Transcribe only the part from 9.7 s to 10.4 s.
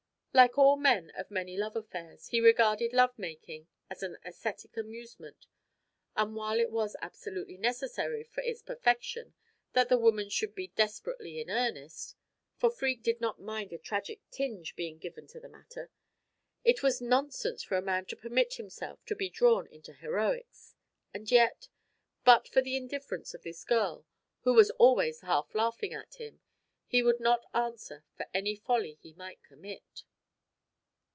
that the woman